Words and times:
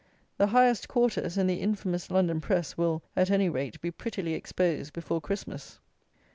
The 0.39 0.47
highest 0.47 0.87
quarters, 0.87 1.37
and 1.37 1.47
the 1.47 1.61
infamous 1.61 2.09
London 2.09 2.41
press, 2.41 2.75
will, 2.75 3.03
at 3.15 3.29
any 3.29 3.49
rate, 3.49 3.79
be 3.81 3.91
prettily 3.91 4.33
exposed, 4.33 4.93
before 4.93 5.21
Christmas. 5.21 5.77